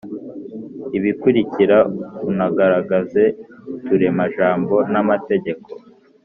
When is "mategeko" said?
5.09-5.69